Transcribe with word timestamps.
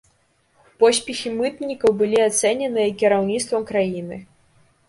Поспехі 0.83 1.33
мытнікаў 1.41 1.91
былі 1.99 2.17
ацэненыя 2.29 2.97
кіраўніцтвам 3.03 3.69
краіны. 3.73 4.23